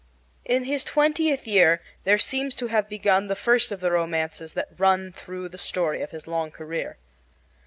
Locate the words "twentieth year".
0.83-1.79